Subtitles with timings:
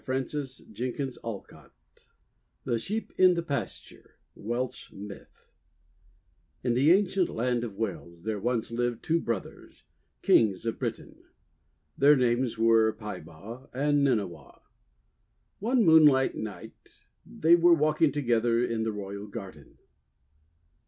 [0.03, 1.69] 254 THE WONDER GARDEN
[2.65, 5.51] THE SHEEP IN THE PASTURE Welsh Myth
[6.63, 9.83] IN the ancient land of Wales there once lived two brothers,
[10.23, 11.17] Kings of Britain.
[11.99, 14.61] Their names were Peibaw and Nynniaw.
[15.59, 19.77] One moonlight night they were walking together in the royal garden.